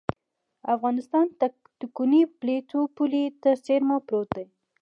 [0.75, 4.45] افغانستان تکتونیکي پلیټو پولې ته څېرمه پروت دی